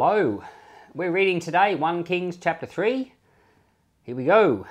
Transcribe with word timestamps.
Hello, 0.00 0.44
we're 0.94 1.10
reading 1.10 1.40
today 1.40 1.74
1 1.74 2.04
Kings 2.04 2.36
chapter 2.36 2.66
3. 2.66 3.12
Here 4.04 4.14
we 4.14 4.26
go. 4.26 4.64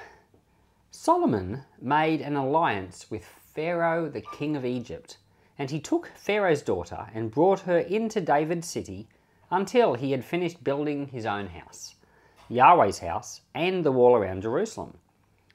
Solomon 0.89 1.65
made 1.81 2.21
an 2.21 2.37
alliance 2.37 3.11
with 3.11 3.25
Pharaoh, 3.25 4.07
the 4.07 4.21
king 4.21 4.55
of 4.55 4.63
Egypt, 4.63 5.17
and 5.59 5.69
he 5.69 5.81
took 5.81 6.09
Pharaoh's 6.15 6.61
daughter 6.61 7.07
and 7.13 7.29
brought 7.29 7.59
her 7.59 7.79
into 7.79 8.21
David's 8.21 8.69
city 8.69 9.09
until 9.51 9.95
he 9.95 10.11
had 10.11 10.23
finished 10.23 10.63
building 10.63 11.07
his 11.07 11.25
own 11.25 11.47
house, 11.47 11.95
Yahweh's 12.47 12.99
house, 12.99 13.41
and 13.53 13.83
the 13.83 13.91
wall 13.91 14.15
around 14.15 14.43
Jerusalem. 14.43 14.97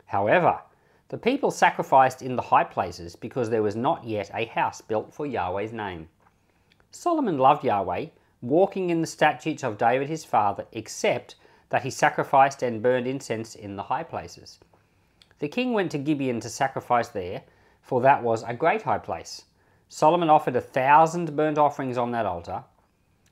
However, 0.05 0.61
the 1.09 1.17
people 1.17 1.51
sacrificed 1.51 2.21
in 2.21 2.37
the 2.37 2.43
high 2.43 2.65
places 2.65 3.17
because 3.17 3.49
there 3.49 3.63
was 3.63 3.75
not 3.75 4.05
yet 4.05 4.31
a 4.35 4.45
house 4.45 4.83
built 4.83 5.15
for 5.15 5.25
Yahweh's 5.25 5.73
name. 5.73 6.11
Solomon 6.91 7.39
loved 7.39 7.65
Yahweh 7.65 8.09
walking 8.43 8.91
in 8.91 9.01
the 9.01 9.07
statutes 9.07 9.63
of 9.63 9.79
David 9.79 10.09
his 10.09 10.25
father, 10.25 10.67
except 10.73 11.37
that 11.71 11.85
he 11.85 11.91
sacrificed 11.91 12.63
and 12.63 12.83
burned 12.83 13.07
incense 13.07 13.55
in 13.55 13.77
the 13.77 13.85
high 13.85 14.03
places. 14.03 14.59
The 15.39 15.49
king 15.49 15.73
went 15.73 15.93
to 15.93 15.99
Gibeon 15.99 16.41
to 16.41 16.51
sacrifice 16.51 17.09
there, 17.09 17.45
for 17.81 18.01
that 18.03 18.23
was 18.23 18.43
a 18.43 18.53
great 18.53 18.83
high 18.83 18.99
place. 18.99 19.45
Solomon 19.89 20.29
offered 20.29 20.57
a 20.57 20.61
thousand 20.61 21.37
burnt 21.37 21.57
offerings 21.57 21.97
on 21.97 22.11
that 22.11 22.27
altar. 22.27 22.65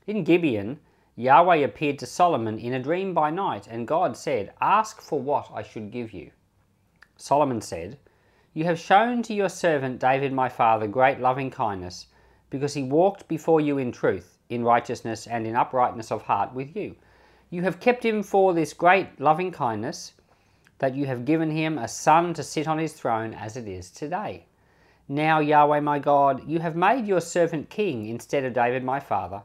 In 0.07 0.23
Gibeon, 0.23 0.79
Yahweh 1.15 1.57
appeared 1.57 1.99
to 1.99 2.05
Solomon 2.05 2.57
in 2.57 2.73
a 2.73 2.81
dream 2.81 3.13
by 3.13 3.29
night, 3.31 3.67
and 3.67 3.87
God 3.87 4.15
said, 4.15 4.53
Ask 4.61 5.01
for 5.01 5.19
what 5.19 5.51
I 5.53 5.61
should 5.61 5.91
give 5.91 6.13
you. 6.13 6.31
Solomon 7.17 7.61
said, 7.61 7.99
You 8.53 8.63
have 8.63 8.79
shown 8.79 9.21
to 9.23 9.33
your 9.33 9.49
servant 9.49 9.99
David 9.99 10.33
my 10.33 10.49
father 10.49 10.87
great 10.87 11.19
loving 11.19 11.51
kindness, 11.51 12.07
because 12.49 12.73
he 12.73 12.83
walked 12.83 13.27
before 13.27 13.61
you 13.61 13.77
in 13.77 13.91
truth 13.91 14.37
in 14.51 14.63
righteousness 14.63 15.25
and 15.25 15.47
in 15.47 15.55
uprightness 15.55 16.11
of 16.11 16.23
heart 16.23 16.53
with 16.53 16.75
you. 16.75 16.95
You 17.49 17.63
have 17.63 17.79
kept 17.79 18.05
him 18.05 18.21
for 18.21 18.53
this 18.53 18.73
great 18.73 19.19
loving 19.19 19.51
kindness, 19.51 20.13
that 20.79 20.95
you 20.95 21.05
have 21.05 21.25
given 21.25 21.51
him 21.51 21.77
a 21.77 21.87
son 21.87 22.33
to 22.33 22.43
sit 22.43 22.67
on 22.67 22.77
his 22.77 22.93
throne 22.93 23.33
as 23.33 23.55
it 23.55 23.67
is 23.67 23.89
today. 23.89 24.45
Now, 25.07 25.39
Yahweh 25.39 25.79
my 25.79 25.99
God, 25.99 26.47
you 26.47 26.59
have 26.59 26.75
made 26.75 27.05
your 27.05 27.21
servant 27.21 27.69
king 27.69 28.07
instead 28.07 28.43
of 28.43 28.53
David 28.53 28.83
my 28.83 28.99
father. 28.99 29.43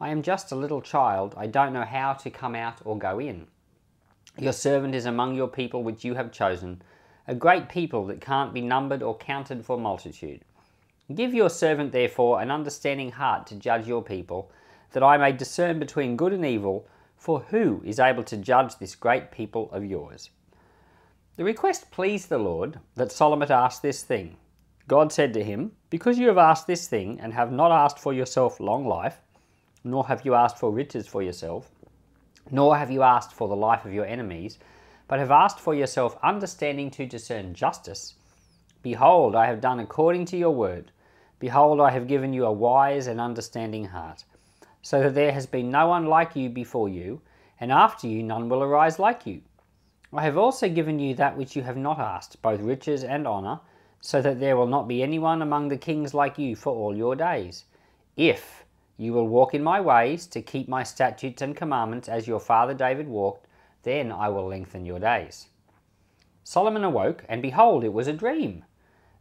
I 0.00 0.08
am 0.08 0.22
just 0.22 0.52
a 0.52 0.56
little 0.56 0.80
child, 0.80 1.34
I 1.36 1.46
don't 1.46 1.72
know 1.72 1.84
how 1.84 2.14
to 2.14 2.30
come 2.30 2.54
out 2.54 2.78
or 2.84 2.98
go 2.98 3.18
in. 3.18 3.46
Your 4.38 4.52
servant 4.52 4.94
is 4.94 5.06
among 5.06 5.34
your 5.34 5.48
people 5.48 5.82
which 5.82 6.04
you 6.04 6.14
have 6.14 6.32
chosen, 6.32 6.80
a 7.28 7.34
great 7.34 7.68
people 7.68 8.06
that 8.06 8.20
can't 8.20 8.54
be 8.54 8.60
numbered 8.60 9.02
or 9.02 9.18
counted 9.18 9.64
for 9.64 9.76
multitude. 9.76 10.42
Give 11.14 11.34
your 11.34 11.50
servant, 11.50 11.92
therefore, 11.92 12.40
an 12.40 12.50
understanding 12.50 13.10
heart 13.10 13.46
to 13.48 13.56
judge 13.56 13.88
your 13.88 14.02
people, 14.02 14.50
that 14.92 15.02
I 15.02 15.16
may 15.16 15.32
discern 15.32 15.78
between 15.78 16.16
good 16.16 16.32
and 16.32 16.44
evil, 16.44 16.86
for 17.16 17.40
who 17.40 17.82
is 17.84 17.98
able 17.98 18.22
to 18.24 18.36
judge 18.36 18.76
this 18.76 18.94
great 18.94 19.30
people 19.30 19.70
of 19.72 19.84
yours? 19.84 20.30
The 21.36 21.44
request 21.44 21.90
pleased 21.90 22.28
the 22.28 22.38
Lord 22.38 22.78
that 22.94 23.10
Solomon 23.10 23.50
asked 23.50 23.82
this 23.82 24.02
thing. 24.02 24.36
God 24.86 25.12
said 25.12 25.32
to 25.34 25.44
him, 25.44 25.72
Because 25.88 26.18
you 26.18 26.28
have 26.28 26.38
asked 26.38 26.66
this 26.66 26.86
thing, 26.86 27.18
and 27.20 27.32
have 27.32 27.50
not 27.50 27.72
asked 27.72 27.98
for 27.98 28.12
yourself 28.12 28.60
long 28.60 28.86
life, 28.86 29.20
nor 29.82 30.06
have 30.06 30.24
you 30.24 30.34
asked 30.34 30.58
for 30.58 30.70
riches 30.70 31.06
for 31.06 31.22
yourself, 31.22 31.70
nor 32.50 32.76
have 32.76 32.90
you 32.90 33.02
asked 33.02 33.32
for 33.32 33.48
the 33.48 33.56
life 33.56 33.84
of 33.84 33.92
your 33.92 34.06
enemies, 34.06 34.58
but 35.08 35.18
have 35.18 35.30
asked 35.30 35.58
for 35.58 35.74
yourself 35.74 36.16
understanding 36.22 36.90
to 36.92 37.06
discern 37.06 37.54
justice, 37.54 38.14
behold, 38.82 39.34
I 39.34 39.46
have 39.46 39.60
done 39.60 39.80
according 39.80 40.26
to 40.26 40.36
your 40.36 40.52
word. 40.52 40.92
Behold, 41.40 41.80
I 41.80 41.90
have 41.90 42.06
given 42.06 42.32
you 42.32 42.44
a 42.44 42.52
wise 42.52 43.06
and 43.08 43.20
understanding 43.20 43.86
heart, 43.86 44.24
so 44.82 45.02
that 45.02 45.14
there 45.14 45.32
has 45.32 45.46
been 45.46 45.70
no 45.70 45.88
one 45.88 46.06
like 46.06 46.36
you 46.36 46.48
before 46.50 46.88
you, 46.88 47.22
and 47.58 47.72
after 47.72 48.06
you 48.06 48.22
none 48.22 48.48
will 48.48 48.62
arise 48.62 48.98
like 48.98 49.26
you. 49.26 49.40
I 50.12 50.22
have 50.22 50.36
also 50.36 50.68
given 50.68 50.98
you 50.98 51.14
that 51.14 51.36
which 51.36 51.56
you 51.56 51.62
have 51.62 51.76
not 51.76 51.98
asked, 51.98 52.42
both 52.42 52.60
riches 52.60 53.04
and 53.04 53.26
honour, 53.26 53.60
so 54.00 54.20
that 54.20 54.38
there 54.38 54.56
will 54.56 54.66
not 54.66 54.86
be 54.86 55.02
anyone 55.02 55.40
among 55.40 55.68
the 55.68 55.76
kings 55.76 56.14
like 56.14 56.38
you 56.38 56.56
for 56.56 56.74
all 56.74 56.96
your 56.96 57.16
days. 57.16 57.64
If 58.16 58.64
you 58.96 59.12
will 59.14 59.28
walk 59.28 59.54
in 59.54 59.62
my 59.62 59.80
ways 59.80 60.26
to 60.28 60.42
keep 60.42 60.68
my 60.68 60.82
statutes 60.82 61.40
and 61.40 61.56
commandments 61.56 62.08
as 62.08 62.28
your 62.28 62.40
father 62.40 62.74
David 62.74 63.08
walked, 63.08 63.46
then 63.82 64.12
I 64.12 64.28
will 64.28 64.46
lengthen 64.46 64.84
your 64.84 64.98
days. 64.98 65.46
Solomon 66.44 66.84
awoke, 66.84 67.24
and 67.28 67.40
behold, 67.40 67.82
it 67.82 67.92
was 67.94 68.08
a 68.08 68.12
dream. 68.12 68.64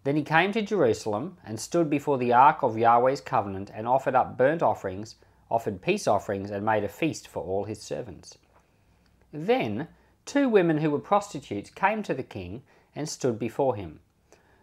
Then 0.03 0.15
he 0.15 0.23
came 0.23 0.51
to 0.53 0.61
Jerusalem 0.61 1.37
and 1.45 1.59
stood 1.59 1.89
before 1.89 2.17
the 2.17 2.31
ark 2.31 2.63
of 2.63 2.77
Yahweh's 2.77 3.21
covenant 3.21 3.69
and 3.73 3.87
offered 3.87 4.15
up 4.15 4.37
burnt 4.37 4.63
offerings, 4.63 5.15
offered 5.51 5.81
peace 5.81 6.07
offerings, 6.07 6.51
and 6.51 6.65
made 6.65 6.83
a 6.83 6.89
feast 6.89 7.27
for 7.27 7.43
all 7.43 7.65
his 7.65 7.81
servants. 7.81 8.37
Then 9.33 9.89
two 10.25 10.47
women 10.47 10.77
who 10.77 10.89
were 10.89 10.99
prostitutes 10.99 11.69
came 11.69 12.01
to 12.03 12.13
the 12.13 12.23
king 12.23 12.63
and 12.95 13.09
stood 13.09 13.37
before 13.37 13.75
him. 13.75 13.99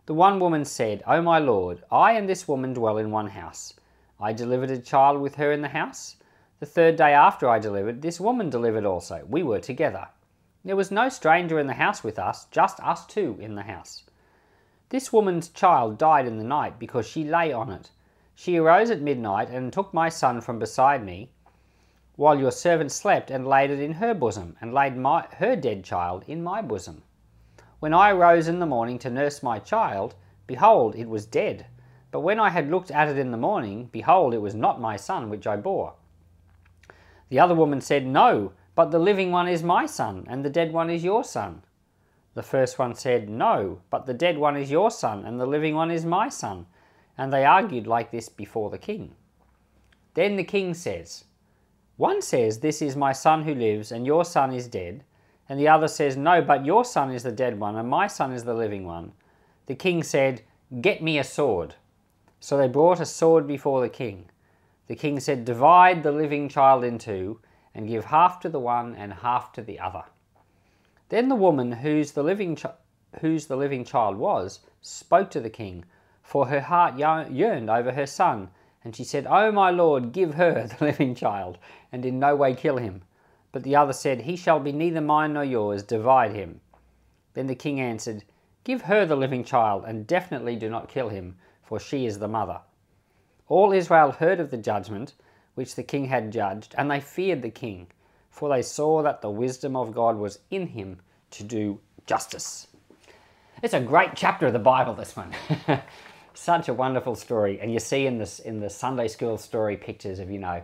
The 0.07 0.15
one 0.15 0.41
woman 0.41 0.65
said, 0.65 1.03
O 1.07 1.21
my 1.21 1.39
lord, 1.39 1.83
I 1.91 2.13
and 2.13 2.29
this 2.29 2.49
woman 2.49 2.73
dwell 2.73 2.97
in 2.97 3.11
one 3.11 3.29
house. 3.29 3.75
I 4.21 4.33
delivered 4.33 4.71
a 4.71 4.79
child 4.79 5.21
with 5.21 5.35
her 5.35 5.53
in 5.53 5.61
the 5.61 5.69
house. 5.69 6.17
The 6.61 6.67
third 6.67 6.97
day 6.97 7.13
after 7.13 7.49
I 7.49 7.59
delivered, 7.59 8.01
this 8.01 8.21
woman 8.21 8.49
delivered 8.49 8.85
also. 8.85 9.25
We 9.29 9.43
were 9.43 9.61
together. 9.61 10.09
There 10.65 10.77
was 10.77 10.91
no 10.91 11.09
stranger 11.09 11.59
in 11.59 11.67
the 11.67 11.75
house 11.75 12.03
with 12.03 12.19
us, 12.19 12.47
just 12.51 12.81
us 12.81 13.05
two 13.05 13.37
in 13.41 13.55
the 13.55 13.63
house. 13.63 14.05
This 14.89 15.13
woman's 15.13 15.49
child 15.49 15.99
died 15.99 16.27
in 16.27 16.39
the 16.39 16.45
night 16.45 16.79
because 16.79 17.09
she 17.09 17.25
lay 17.25 17.53
on 17.53 17.71
it. 17.71 17.91
She 18.37 18.57
arose 18.57 18.91
at 18.91 19.01
midnight 19.01 19.51
and 19.51 19.73
took 19.73 19.93
my 19.93 20.09
son 20.09 20.41
from 20.41 20.61
beside 20.61 21.05
me, 21.05 21.31
while 22.15 22.39
your 22.39 22.53
servant 22.53 22.93
slept, 22.93 23.31
and 23.31 23.47
laid 23.47 23.71
it 23.71 23.81
in 23.81 23.95
her 23.95 24.15
bosom, 24.15 24.57
and 24.61 24.73
laid 24.73 24.97
my, 24.97 25.27
her 25.39 25.57
dead 25.57 25.85
child 25.85 26.25
in 26.29 26.43
my 26.43 26.63
bosom. 26.63 27.03
When 27.81 27.93
I 27.93 28.11
arose 28.11 28.47
in 28.47 28.59
the 28.59 28.67
morning 28.67 28.99
to 29.01 29.11
nurse 29.11 29.43
my 29.43 29.59
child, 29.59 30.15
behold, 30.47 30.95
it 30.95 31.09
was 31.09 31.27
dead. 31.27 31.67
But 32.11 32.21
when 32.21 32.39
I 32.39 32.51
had 32.51 32.71
looked 32.71 32.91
at 32.91 33.09
it 33.09 33.19
in 33.19 33.33
the 33.33 33.37
morning, 33.37 33.91
behold, 33.91 34.35
it 34.35 34.41
was 34.41 34.55
not 34.55 34.81
my 34.81 34.97
son 34.97 35.29
which 35.29 35.47
I 35.47 35.57
bore. 35.57 35.95
The 37.29 37.41
other 37.41 37.55
woman 37.55 37.81
said, 37.81 38.07
No, 38.07 38.53
but 38.75 38.93
the 38.93 38.99
living 38.99 39.33
one 39.33 39.49
is 39.49 39.63
my 39.63 39.85
son, 39.85 40.27
and 40.29 40.45
the 40.45 40.51
dead 40.51 40.73
one 40.73 40.91
is 40.91 41.03
your 41.03 41.25
son. 41.25 41.63
The 42.37 42.43
first 42.43 42.79
one 42.79 42.95
said, 42.95 43.31
No, 43.31 43.81
but 43.89 44.05
the 44.05 44.13
dead 44.13 44.37
one 44.37 44.59
is 44.59 44.71
your 44.71 44.91
son, 44.91 45.25
and 45.25 45.41
the 45.41 45.47
living 45.47 45.75
one 45.75 45.91
is 45.91 46.05
my 46.05 46.29
son. 46.29 46.67
And 47.17 47.33
they 47.33 47.47
argued 47.47 47.87
like 47.87 48.11
this 48.11 48.29
before 48.29 48.69
the 48.69 48.77
king. 48.77 49.15
Then 50.13 50.37
the 50.37 50.45
king 50.45 50.75
says, 50.75 51.25
One 51.97 52.21
says, 52.21 52.59
This 52.59 52.83
is 52.83 52.95
my 52.95 53.13
son 53.13 53.45
who 53.45 53.55
lives, 53.55 53.91
and 53.91 54.05
your 54.05 54.23
son 54.23 54.53
is 54.53 54.69
dead. 54.69 55.03
And 55.49 55.59
the 55.59 55.69
other 55.69 55.89
says, 55.89 56.19
No, 56.19 56.43
but 56.43 56.67
your 56.67 56.85
son 56.85 57.11
is 57.11 57.23
the 57.23 57.33
dead 57.33 57.59
one, 57.59 57.75
and 57.75 57.89
my 57.89 58.07
son 58.07 58.33
is 58.33 58.45
the 58.45 58.53
living 58.53 58.85
one. 58.85 59.13
The 59.65 59.75
king 59.75 60.03
said, 60.03 60.43
Get 60.83 61.03
me 61.03 61.19
a 61.19 61.25
sword. 61.25 61.77
So 62.39 62.59
they 62.59 62.69
brought 62.69 63.01
a 63.01 63.07
sword 63.07 63.47
before 63.47 63.81
the 63.81 63.89
king. 63.89 64.27
The 64.89 64.95
king 64.95 65.21
said, 65.21 65.47
Divide 65.47 66.03
the 66.03 66.13
living 66.13 66.51
child 66.51 66.85
in 66.85 66.99
two, 66.99 67.41
and 67.75 67.89
give 67.89 68.05
half 68.05 68.41
to 68.41 68.51
the 68.51 68.61
one 68.61 68.95
and 68.95 69.15
half 69.15 69.53
to 69.53 69.63
the 69.63 69.81
other. 69.81 70.05
Then 71.09 71.29
the 71.29 71.37
woman 71.37 71.71
whose 71.71 72.13
the 72.13 72.25
living 72.25 72.59
whose 73.21 73.47
the 73.47 73.57
living 73.57 73.85
child 73.85 74.17
was 74.17 74.59
spoke 74.81 75.31
to 75.31 75.41
the 75.41 75.49
king, 75.49 75.85
for 76.21 76.49
her 76.49 76.63
heart 76.63 76.99
yearned 76.99 77.71
over 77.71 77.93
her 77.93 78.07
son, 78.07 78.51
and 78.83 78.97
she 78.97 79.05
said, 79.05 79.25
"O 79.25 79.53
my 79.53 79.71
lord, 79.71 80.11
give 80.11 80.35
her 80.35 80.67
the 80.67 80.85
living 80.85 81.15
child, 81.15 81.59
and 81.93 82.05
in 82.05 82.19
no 82.19 82.35
way 82.35 82.57
kill 82.57 82.79
him." 82.79 83.03
But 83.53 83.63
the 83.63 83.77
other 83.77 83.93
said, 83.93 84.23
"He 84.23 84.35
shall 84.35 84.59
be 84.59 84.73
neither 84.73 85.01
mine 85.01 85.35
nor 85.35 85.45
yours; 85.45 85.85
divide 85.85 86.33
him." 86.33 86.61
Then 87.35 87.47
the 87.47 87.55
king 87.55 87.79
answered, 87.81 88.25
"Give 88.65 88.83
her 88.83 89.07
the 89.07 89.15
living 89.15 89.45
child, 89.45 89.85
and 89.87 90.09
definitely 90.09 90.57
do 90.57 90.69
not 90.69 90.89
kill 90.89 91.11
him, 91.11 91.37
for 91.63 91.79
she 91.79 92.05
is 92.05 92.19
the 92.19 92.27
mother." 92.27 92.63
All 93.49 93.71
Israel 93.71 94.11
heard 94.11 94.41
of 94.41 94.51
the 94.51 94.57
judgment 94.57 95.15
which 95.55 95.77
the 95.77 95.85
king 95.85 96.07
had 96.07 96.33
judged, 96.33 96.75
and 96.77 96.91
they 96.91 96.99
feared 96.99 97.43
the 97.43 97.51
king 97.51 97.87
for 98.37 98.51
they 98.51 98.61
saw 98.61 99.03
that 99.03 99.23
the 99.23 99.31
wisdom 99.31 99.75
of 99.75 99.95
God 99.95 100.19
was 100.19 100.41
in 100.51 100.67
him 100.67 101.01
to 101.31 101.43
do 101.43 101.81
justice. 102.05 102.67
It's 103.63 103.73
a 103.73 103.81
great 103.81 104.11
chapter 104.15 104.47
of 104.47 104.53
the 104.53 104.59
Bible, 104.59 104.93
this 104.93 105.17
one. 105.17 105.33
Such 106.35 106.69
a 106.69 106.75
wonderful 106.75 107.15
story. 107.15 107.59
And 107.61 107.73
you 107.73 107.81
see 107.81 108.05
in 108.05 108.19
this 108.19 108.39
in 108.41 108.61
the 108.61 108.69
Sunday 108.69 109.09
school 109.09 109.39
story 109.39 109.79
pictures 109.79 110.19
of, 110.19 110.31
you 110.31 110.39
know, 110.39 110.61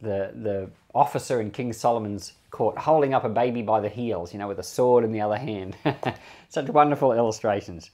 the 0.00 0.30
the 0.32 0.70
officer 0.94 1.40
in 1.40 1.50
King 1.50 1.72
Solomon's 1.72 2.34
court 2.52 2.78
holding 2.78 3.14
up 3.14 3.24
a 3.24 3.28
baby 3.28 3.62
by 3.62 3.80
the 3.80 3.88
heels, 3.88 4.32
you 4.32 4.38
know, 4.38 4.46
with 4.46 4.60
a 4.60 4.62
sword 4.62 5.02
in 5.02 5.10
the 5.10 5.20
other 5.20 5.38
hand. 5.38 5.76
Such 6.50 6.68
wonderful 6.68 7.12
illustrations. 7.14 7.90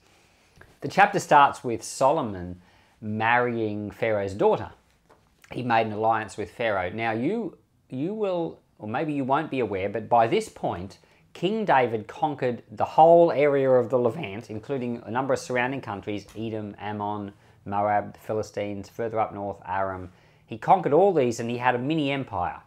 The 0.81 0.87
chapter 0.87 1.17
starts 1.17 1.63
with 1.63 1.81
Solomon 1.81 2.61
marrying 3.01 3.89
Pharaoh's 3.89 4.35
daughter. 4.35 4.69
He 5.51 5.63
made 5.63 5.87
an 5.87 5.93
alliance 5.93 6.37
with 6.37 6.51
Pharaoh. 6.51 6.91
Now 6.91 7.13
you 7.13 7.57
you 7.89 8.13
will 8.13 8.59
or 8.79 8.87
maybe 8.87 9.13
you 9.13 9.23
won't 9.23 9.51
be 9.51 9.59
aware, 9.59 9.89
but 9.89 10.09
by 10.09 10.25
this 10.25 10.49
point, 10.49 10.97
King 11.33 11.65
David 11.65 12.07
conquered 12.07 12.63
the 12.71 12.85
whole 12.85 13.31
area 13.31 13.69
of 13.69 13.89
the 13.89 13.99
Levant, 13.99 14.49
including 14.49 15.03
a 15.05 15.11
number 15.11 15.33
of 15.33 15.39
surrounding 15.39 15.81
countries 15.81 16.25
Edom, 16.35 16.75
Ammon, 16.79 17.33
Moab, 17.65 18.13
the 18.13 18.19
Philistines, 18.19 18.89
further 18.89 19.19
up 19.19 19.33
north, 19.33 19.61
Aram. 19.67 20.11
He 20.45 20.57
conquered 20.57 20.93
all 20.93 21.13
these 21.13 21.39
and 21.39 21.49
he 21.49 21.57
had 21.57 21.75
a 21.75 21.77
mini 21.77 22.11
empire. 22.11 22.61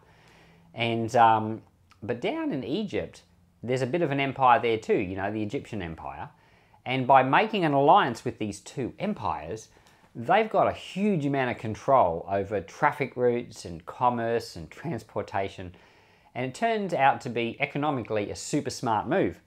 And 0.73 1.13
um, 1.15 1.61
but 2.01 2.21
down 2.21 2.51
in 2.51 2.63
Egypt, 2.63 3.23
there's 3.61 3.81
a 3.81 3.87
bit 3.87 4.01
of 4.01 4.11
an 4.11 4.19
empire 4.19 4.59
there 4.59 4.77
too. 4.77 4.97
You 4.97 5.15
know, 5.15 5.31
the 5.31 5.43
Egyptian 5.43 5.81
Empire. 5.81 6.29
And 6.85 7.07
by 7.07 7.23
making 7.23 7.63
an 7.63 7.73
alliance 7.73 8.25
with 8.25 8.39
these 8.39 8.59
two 8.59 8.93
empires, 8.99 9.69
they've 10.15 10.49
got 10.49 10.67
a 10.67 10.73
huge 10.73 11.25
amount 11.25 11.51
of 11.51 11.57
control 11.57 12.25
over 12.29 12.59
traffic 12.61 13.15
routes 13.15 13.65
and 13.65 13.85
commerce 13.85 14.55
and 14.55 14.69
transportation. 14.69 15.73
And 16.35 16.45
it 16.45 16.55
turns 16.55 16.93
out 16.93 17.21
to 17.21 17.29
be 17.29 17.57
economically 17.59 18.31
a 18.31 18.35
super 18.35 18.69
smart 18.69 19.07
move. 19.07 19.39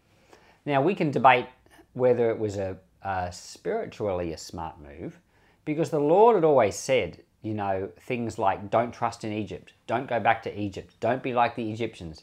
Now, 0.64 0.82
we 0.82 0.94
can 0.94 1.10
debate 1.10 1.46
whether 1.94 2.30
it 2.30 2.38
was 2.38 2.56
a, 2.56 2.76
a 3.02 3.32
spiritually 3.32 4.32
a 4.32 4.38
smart 4.38 4.76
move 4.80 5.18
because 5.64 5.90
the 5.90 6.00
Lord 6.00 6.36
had 6.36 6.44
always 6.44 6.76
said, 6.76 7.22
you 7.42 7.54
know, 7.54 7.90
things 8.00 8.38
like 8.38 8.70
don't 8.70 8.92
trust 8.92 9.24
in 9.24 9.32
Egypt, 9.32 9.72
don't 9.86 10.08
go 10.08 10.20
back 10.20 10.42
to 10.44 10.60
Egypt, 10.60 10.94
don't 11.00 11.22
be 11.22 11.32
like 11.32 11.54
the 11.56 11.70
Egyptians. 11.70 12.22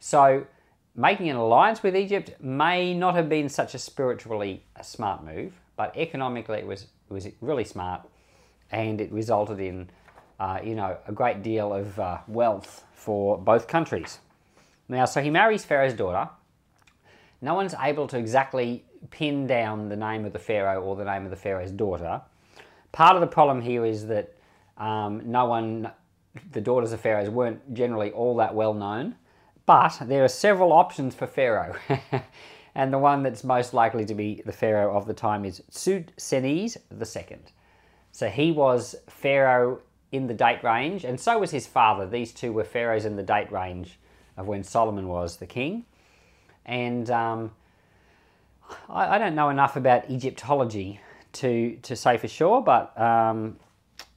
So, 0.00 0.46
making 0.94 1.28
an 1.28 1.36
alliance 1.36 1.82
with 1.82 1.96
Egypt 1.96 2.32
may 2.40 2.94
not 2.94 3.14
have 3.14 3.28
been 3.28 3.48
such 3.48 3.74
a 3.74 3.78
spiritually 3.78 4.64
a 4.76 4.84
smart 4.84 5.24
move, 5.24 5.52
but 5.76 5.96
economically 5.96 6.58
it 6.58 6.66
was 6.66 6.82
it 6.82 7.12
was 7.12 7.28
really 7.40 7.64
smart, 7.64 8.02
and 8.70 9.00
it 9.00 9.12
resulted 9.12 9.60
in 9.60 9.90
uh, 10.40 10.58
you 10.62 10.74
know 10.74 10.96
a 11.06 11.12
great 11.12 11.42
deal 11.42 11.72
of 11.72 11.98
uh, 11.98 12.18
wealth 12.26 12.84
for 12.98 13.38
both 13.38 13.68
countries. 13.68 14.18
Now, 14.88 15.04
so 15.04 15.22
he 15.22 15.30
marries 15.30 15.64
Pharaoh's 15.64 15.94
daughter. 15.94 16.28
No 17.40 17.54
one's 17.54 17.74
able 17.80 18.08
to 18.08 18.18
exactly 18.18 18.84
pin 19.10 19.46
down 19.46 19.88
the 19.88 19.96
name 19.96 20.24
of 20.24 20.32
the 20.32 20.38
Pharaoh 20.38 20.82
or 20.82 20.96
the 20.96 21.04
name 21.04 21.24
of 21.24 21.30
the 21.30 21.36
Pharaoh's 21.36 21.70
daughter. 21.70 22.20
Part 22.90 23.14
of 23.14 23.20
the 23.20 23.28
problem 23.28 23.62
here 23.62 23.84
is 23.84 24.08
that 24.08 24.34
um, 24.76 25.30
no 25.30 25.44
one, 25.44 25.90
the 26.50 26.60
daughters 26.60 26.92
of 26.92 27.00
Pharaohs 27.00 27.30
weren't 27.30 27.72
generally 27.72 28.10
all 28.10 28.36
that 28.36 28.54
well 28.54 28.74
known. 28.74 29.14
But 29.64 29.98
there 30.02 30.24
are 30.24 30.28
several 30.28 30.72
options 30.72 31.14
for 31.14 31.26
Pharaoh. 31.26 31.76
and 32.74 32.92
the 32.92 32.98
one 32.98 33.22
that's 33.22 33.44
most 33.44 33.74
likely 33.74 34.04
to 34.06 34.14
be 34.14 34.42
the 34.44 34.52
Pharaoh 34.52 34.96
of 34.96 35.06
the 35.06 35.14
time 35.14 35.44
is 35.44 35.62
Psusennes 35.70 36.76
II. 36.90 37.38
So 38.10 38.28
he 38.28 38.50
was 38.50 38.96
Pharaoh 39.06 39.82
in 40.10 40.26
the 40.26 40.34
date 40.34 40.62
range, 40.62 41.04
and 41.04 41.20
so 41.20 41.38
was 41.38 41.50
his 41.50 41.66
father. 41.66 42.06
These 42.06 42.32
two 42.32 42.52
were 42.52 42.64
pharaohs 42.64 43.04
in 43.04 43.16
the 43.16 43.22
date 43.22 43.52
range 43.52 43.98
of 44.36 44.46
when 44.46 44.64
Solomon 44.64 45.08
was 45.08 45.36
the 45.36 45.46
king. 45.46 45.84
And 46.64 47.10
um, 47.10 47.52
I, 48.88 49.16
I, 49.16 49.18
don't 49.18 49.34
know 49.34 49.48
enough 49.48 49.76
about 49.76 50.10
Egyptology 50.10 51.00
to, 51.34 51.76
to 51.82 51.96
say 51.96 52.16
for 52.18 52.28
sure, 52.28 52.60
but 52.60 52.98
um, 53.00 53.56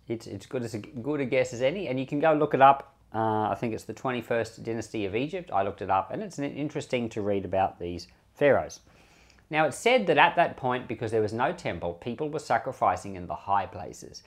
it's, 0.08 0.28
it's 0.28 0.46
good 0.46 0.64
as 0.64 0.74
a, 0.74 0.80
good 0.80 1.22
a 1.22 1.26
guess 1.26 1.54
as 1.54 1.62
any. 1.62 1.88
And 1.88 2.00
you 2.00 2.06
can 2.06 2.20
go 2.20 2.34
look 2.34 2.54
it 2.54 2.62
up 2.62 2.92
uh, 3.14 3.50
I 3.50 3.56
think 3.56 3.74
it's 3.74 3.84
the 3.84 3.94
21st 3.94 4.64
dynasty 4.64 5.06
of 5.06 5.16
Egypt. 5.16 5.52
I 5.54 5.64
looked 5.64 5.82
it 5.82 5.90
up, 5.90 6.12
and 6.12 6.24
it's 6.24 6.40
interesting 6.40 7.10
to 7.10 7.22
read 7.22 7.44
about 7.44 7.80
these 7.80 8.08
pharaohs. 8.34 8.80
Now, 9.50 9.66
it's 9.66 9.78
said 9.78 10.08
that 10.08 10.18
at 10.18 10.38
that 10.38 10.56
point, 10.56 10.88
because 10.88 11.12
there 11.12 11.22
was 11.22 11.34
no 11.34 11.52
temple, 11.52 11.94
people 11.96 12.30
were 12.30 12.40
sacrificing 12.40 13.16
in 13.16 13.28
the 13.28 13.36
high 13.36 13.66
places. 13.66 14.24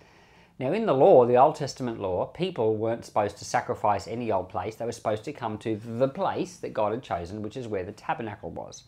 Now, 0.58 0.72
in 0.72 0.86
the 0.86 0.94
law, 0.94 1.26
the 1.26 1.36
Old 1.36 1.56
Testament 1.56 2.00
law, 2.00 2.26
people 2.26 2.76
weren't 2.76 3.04
supposed 3.04 3.38
to 3.38 3.44
sacrifice 3.44 4.06
any 4.06 4.30
old 4.30 4.48
place. 4.48 4.76
They 4.76 4.84
were 4.84 4.92
supposed 4.92 5.24
to 5.24 5.32
come 5.32 5.58
to 5.58 5.76
the 5.76 6.08
place 6.08 6.58
that 6.58 6.72
God 6.72 6.92
had 6.92 7.02
chosen, 7.02 7.42
which 7.42 7.56
is 7.56 7.66
where 7.66 7.82
the 7.82 7.92
tabernacle 7.92 8.50
was. 8.50 8.84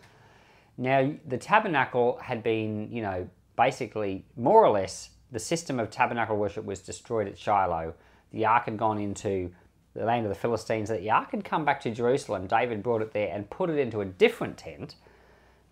Now, 0.79 1.13
the 1.27 1.39
tabernacle 1.39 2.19
had 2.23 2.45
been, 2.45 2.93
you 2.93 3.03
know, 3.03 3.29
basically 3.57 4.25
more 4.37 4.65
or 4.65 4.71
less 4.71 5.11
the 5.33 5.41
system 5.41 5.81
of 5.81 5.91
tabernacle 5.91 6.37
worship 6.37 6.65
was 6.65 6.81
destroyed 6.81 7.27
at 7.27 7.39
Shiloh. 7.39 7.95
The 8.33 8.45
ark 8.45 8.67
had 8.67 8.77
gone 8.77 8.99
into 8.99 9.51
the 9.95 10.05
land 10.05 10.25
of 10.25 10.29
the 10.29 10.39
Philistines, 10.39 10.89
the 10.89 11.11
ark 11.11 11.31
had 11.31 11.45
come 11.45 11.65
back 11.65 11.81
to 11.81 11.91
Jerusalem. 11.91 12.47
David 12.47 12.83
brought 12.83 13.03
it 13.03 13.13
there 13.13 13.35
and 13.35 13.49
put 13.49 13.71
it 13.71 13.79
into 13.79 14.03
a 14.03 14.05
different 14.05 14.59
tent, 14.59 14.95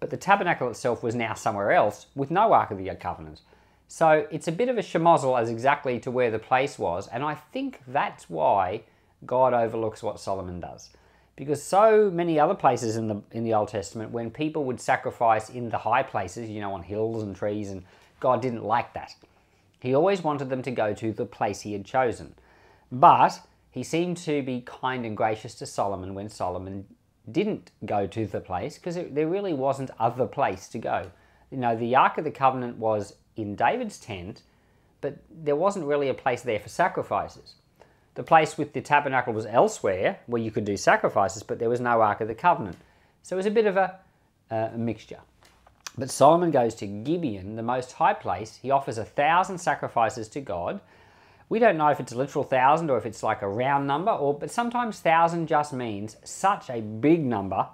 but 0.00 0.11
the 0.11 0.17
tabernacle 0.17 0.69
itself 0.70 1.02
was 1.02 1.14
now 1.14 1.35
somewhere 1.35 1.73
else 1.73 2.06
with 2.14 2.31
no 2.31 2.52
ark 2.52 2.70
of 2.70 2.79
the 2.79 2.94
covenant. 2.94 3.43
So 3.94 4.26
it's 4.29 4.49
a 4.49 4.52
bit 4.52 4.69
of 4.69 4.76
a 4.76 4.82
shemozzle 4.82 5.41
as 5.41 5.49
exactly 5.49 6.00
to 6.00 6.11
where 6.11 6.29
the 6.29 6.41
place 6.41 6.81
was, 6.81 7.06
and 7.06 7.23
I 7.23 7.37
think 7.37 7.81
that's 7.87 8.29
why 8.29 8.82
God 9.25 9.55
overlooks 9.55 10.02
what 10.02 10.19
Solomon 10.19 10.58
does. 10.58 10.91
Because 11.37 11.62
so 11.62 12.11
many 12.11 12.41
other 12.41 12.56
places 12.56 12.96
in 12.96 13.06
the 13.06 13.23
in 13.31 13.44
the 13.44 13.55
Old 13.55 13.69
Testament, 13.69 14.11
when 14.11 14.32
people 14.32 14.64
would 14.64 14.81
sacrifice 14.81 15.49
in 15.49 15.70
the 15.70 15.79
high 15.79 16.02
places, 16.02 16.50
you 16.50 16.61
know, 16.61 16.73
on 16.73 16.82
hills 16.82 17.23
and 17.23 17.37
trees, 17.37 17.70
and 17.70 17.85
God 18.19 18.43
didn't 18.43 18.64
like 18.64 18.94
that. 18.94 19.14
He 19.79 19.94
always 19.94 20.25
wanted 20.25 20.50
them 20.50 20.62
to 20.62 20.73
go 20.73 20.93
to 20.93 21.12
the 21.12 21.25
place 21.25 21.61
he 21.61 21.73
had 21.73 21.85
chosen. 21.85 22.35
But 22.90 23.43
he 23.70 23.85
seemed 23.85 24.17
to 24.25 24.43
be 24.43 24.62
kind 24.62 25.06
and 25.06 25.17
gracious 25.17 25.55
to 25.61 25.67
Solomon 25.67 26.14
when 26.14 26.29
Solomon 26.29 26.87
didn't 27.31 27.70
go 27.87 28.08
to 28.08 28.26
the 28.26 28.40
place 28.40 28.75
because 28.75 28.97
there 28.97 29.29
really 29.29 29.55
wasn't 29.55 29.93
other 30.00 30.26
place 30.26 30.67
to 30.70 30.79
go. 30.79 31.12
You 31.52 31.58
know, 31.58 31.76
the 31.76 31.94
Ark 31.94 32.19
of 32.19 32.25
the 32.25 32.32
Covenant 32.32 32.79
was 32.79 33.14
in 33.37 33.55
David's 33.55 33.99
tent, 33.99 34.43
but 35.01 35.19
there 35.31 35.57
wasn't 35.57 35.87
really 35.87 36.09
a 36.09 36.15
place 36.15 36.43
there 36.43 36.59
for 36.59 36.69
sacrifices. 36.69 37.55
The 38.15 38.23
place 38.23 38.57
with 38.57 38.73
the 38.73 38.81
tabernacle 38.81 39.33
was 39.33 39.47
elsewhere 39.47 40.21
where 40.27 40.41
you 40.41 40.51
could 40.51 40.65
do 40.65 40.77
sacrifices, 40.77 41.43
but 41.43 41.59
there 41.59 41.69
was 41.69 41.81
no 41.81 42.01
Ark 42.01 42.21
of 42.21 42.29
the 42.29 42.35
Covenant. 42.35 42.77
So 43.23 43.37
it 43.37 43.39
was 43.39 43.47
a 43.47 43.51
bit 43.51 43.67
of 43.67 43.77
a, 43.77 43.99
uh, 44.51 44.71
a 44.75 44.79
mixture. 44.79 45.21
But 45.99 46.11
Solomon 46.11 46.51
goes 46.51 46.75
to 46.77 46.87
Gibeon, 46.87 47.57
the 47.57 47.63
most 47.63 47.93
high 47.93 48.15
place. 48.15 48.59
He 48.63 48.71
offers 48.71 48.99
a 48.99 49.05
thousand 49.05 49.59
sacrifices 49.59 50.29
to 50.29 50.41
God 50.41 50.81
we 51.49 51.59
don't 51.59 51.77
know 51.77 51.89
if 51.89 52.01
it's 52.01 52.13
a 52.13 52.19
literal 52.19 52.45
thousand 52.45 52.91
or 52.91 52.99
if 52.99 53.07
it's 53.07 53.23
like 53.23 53.43
a 53.43 53.49
round 53.49 53.87
number, 53.87 54.11
or 54.11 54.35
but 54.35 54.51
sometimes 54.51 55.01
thousand 55.01 55.47
just 55.47 55.73
means 55.73 56.17
such 56.25 56.71
a 56.71 56.81
big 56.81 57.25
number 57.25 57.69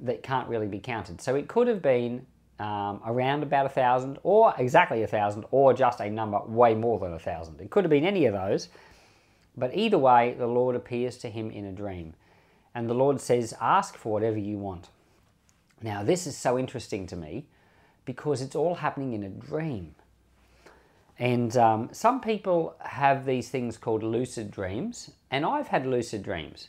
that 0.00 0.22
can't 0.22 0.48
really 0.48 0.66
be 0.66 0.78
counted. 0.78 1.20
So 1.20 1.34
it 1.34 1.48
could 1.48 1.68
have 1.68 1.82
been 1.82 2.26
um, 2.60 3.00
around 3.06 3.42
about 3.42 3.66
a 3.66 3.70
thousand, 3.70 4.18
or 4.22 4.54
exactly 4.58 5.02
a 5.02 5.06
thousand, 5.06 5.46
or 5.50 5.72
just 5.72 6.00
a 6.00 6.10
number 6.10 6.40
way 6.44 6.74
more 6.74 6.98
than 6.98 7.14
a 7.14 7.18
thousand. 7.18 7.60
It 7.60 7.70
could 7.70 7.84
have 7.84 7.90
been 7.90 8.04
any 8.04 8.26
of 8.26 8.34
those. 8.34 8.68
But 9.56 9.74
either 9.74 9.98
way, 9.98 10.34
the 10.38 10.46
Lord 10.46 10.76
appears 10.76 11.16
to 11.18 11.30
him 11.30 11.50
in 11.50 11.64
a 11.64 11.72
dream. 11.72 12.14
And 12.74 12.88
the 12.88 12.94
Lord 12.94 13.20
says, 13.20 13.54
Ask 13.60 13.96
for 13.96 14.12
whatever 14.12 14.38
you 14.38 14.58
want. 14.58 14.88
Now, 15.82 16.04
this 16.04 16.26
is 16.26 16.36
so 16.36 16.58
interesting 16.58 17.06
to 17.08 17.16
me 17.16 17.46
because 18.04 18.42
it's 18.42 18.54
all 18.54 18.76
happening 18.76 19.14
in 19.14 19.22
a 19.22 19.28
dream. 19.28 19.94
And 21.18 21.56
um, 21.56 21.88
some 21.92 22.20
people 22.20 22.76
have 22.80 23.24
these 23.24 23.48
things 23.48 23.76
called 23.76 24.02
lucid 24.02 24.50
dreams, 24.50 25.10
and 25.30 25.44
I've 25.44 25.68
had 25.68 25.86
lucid 25.86 26.22
dreams. 26.22 26.68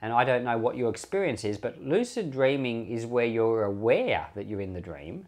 And 0.00 0.12
I 0.12 0.24
don't 0.24 0.44
know 0.44 0.58
what 0.58 0.76
your 0.76 0.90
experience 0.90 1.44
is, 1.44 1.58
but 1.58 1.82
lucid 1.82 2.30
dreaming 2.30 2.88
is 2.88 3.04
where 3.04 3.26
you're 3.26 3.64
aware 3.64 4.28
that 4.34 4.46
you're 4.46 4.60
in 4.60 4.72
the 4.72 4.80
dream, 4.80 5.26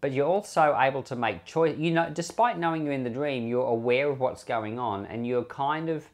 but 0.00 0.12
you're 0.12 0.26
also 0.26 0.76
able 0.78 1.02
to 1.04 1.16
make 1.16 1.44
choice. 1.44 1.76
You 1.76 1.90
know, 1.90 2.10
despite 2.10 2.58
knowing 2.58 2.84
you're 2.84 2.94
in 2.94 3.04
the 3.04 3.10
dream, 3.10 3.46
you're 3.46 3.66
aware 3.66 4.08
of 4.08 4.20
what's 4.20 4.42
going 4.42 4.78
on 4.78 5.04
and 5.06 5.26
you're 5.26 5.44
kind 5.44 5.90
of 5.90 6.06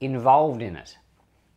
involved 0.00 0.60
in 0.60 0.76
it. 0.76 0.96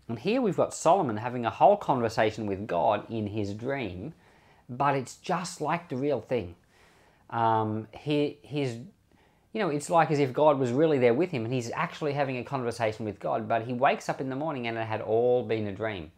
And 0.07 0.19
here 0.19 0.41
we've 0.41 0.57
got 0.57 0.73
Solomon 0.73 1.17
having 1.17 1.45
a 1.45 1.49
whole 1.49 1.77
conversation 1.77 2.45
with 2.45 2.67
God 2.67 3.09
in 3.09 3.27
his 3.27 3.53
dream, 3.53 4.13
but 4.69 4.95
it's 4.95 5.15
just 5.15 5.61
like 5.61 5.89
the 5.89 5.95
real 5.95 6.21
thing. 6.21 6.55
Um, 7.29 7.87
he, 7.97 8.37
his 8.43 8.77
you 9.53 9.59
know, 9.59 9.69
it's 9.69 9.89
like 9.89 10.09
as 10.09 10.19
if 10.19 10.33
God 10.33 10.57
was 10.57 10.71
really 10.71 10.97
there 10.97 11.13
with 11.13 11.29
him 11.29 11.45
and 11.45 11.53
he's 11.53 11.69
actually 11.71 12.13
having 12.13 12.37
a 12.37 12.43
conversation 12.43 13.05
with 13.05 13.19
God, 13.19 13.47
but 13.47 13.65
he 13.65 13.73
wakes 13.73 14.09
up 14.09 14.19
in 14.19 14.29
the 14.29 14.35
morning 14.35 14.67
and 14.67 14.77
it 14.77 14.87
had 14.87 14.99
all 14.99 15.43
been 15.43 15.67
a 15.67 15.71
dream. 15.71 16.11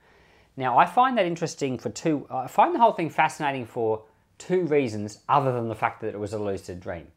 Now, 0.56 0.78
I 0.78 0.86
find 0.86 1.18
that 1.18 1.26
interesting 1.26 1.78
for 1.78 1.90
two, 1.90 2.26
I 2.32 2.48
find 2.48 2.74
the 2.74 2.80
whole 2.80 2.94
thing 2.94 3.10
fascinating 3.10 3.66
for 3.66 4.04
two 4.38 4.62
reasons 4.64 5.20
other 5.28 5.52
than 5.52 5.68
the 5.68 5.76
fact 5.76 6.00
that 6.02 6.14
it 6.14 6.20
was 6.20 6.32
a 6.32 6.40
lucid 6.40 6.80
dream. 6.80 7.08